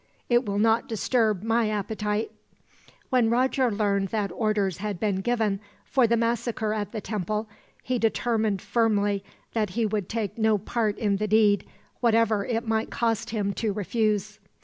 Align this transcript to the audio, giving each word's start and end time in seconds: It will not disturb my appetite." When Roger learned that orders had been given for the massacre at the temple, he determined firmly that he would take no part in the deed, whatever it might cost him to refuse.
It 0.29 0.47
will 0.47 0.57
not 0.57 0.87
disturb 0.87 1.43
my 1.43 1.69
appetite." 1.69 2.31
When 3.11 3.29
Roger 3.29 3.69
learned 3.71 4.07
that 4.07 4.31
orders 4.31 4.77
had 4.77 4.99
been 4.99 5.21
given 5.21 5.59
for 5.85 6.07
the 6.07 6.17
massacre 6.17 6.73
at 6.73 6.91
the 6.91 7.01
temple, 7.01 7.47
he 7.83 7.99
determined 7.99 8.63
firmly 8.63 9.23
that 9.53 9.69
he 9.77 9.85
would 9.85 10.09
take 10.09 10.39
no 10.39 10.57
part 10.57 10.97
in 10.97 11.17
the 11.17 11.27
deed, 11.27 11.67
whatever 11.99 12.43
it 12.43 12.67
might 12.67 12.89
cost 12.89 13.29
him 13.29 13.53
to 13.53 13.73
refuse. 13.73 14.39